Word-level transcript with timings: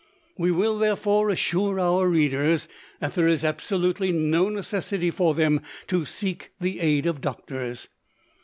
We 0.35 0.49
will, 0.49 0.79
therefore, 0.79 1.29
assure 1.29 1.79
our 1.79 2.07
readers 2.07 2.67
that 3.01 3.13
there 3.13 3.27
is 3.27 3.45
absolutely 3.45 4.11
no 4.11 4.49
necessity 4.49 5.11
for 5.11 5.35
them 5.35 5.61
to 5.89 6.05
seek 6.05 6.49
the 6.59 6.79
aid 6.79 7.05
of 7.05 7.21
doctors. 7.21 7.87